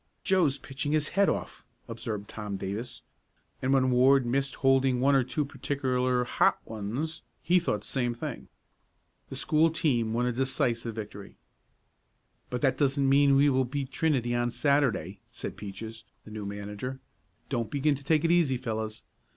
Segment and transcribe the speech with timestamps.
[0.23, 3.03] "Joe's pitching his head off," observed Tom Davis,
[3.61, 8.15] and when Ward missed holding one or two particular "hot" ones he thought the same
[8.15, 8.47] thing.
[9.29, 11.35] The school team won a decisive victory.
[12.49, 16.99] "But that doesn't mean we will beat Trinity on Saturday," said Peaches, the new manager.
[17.49, 19.03] "Don't begin to take it easy, fellows.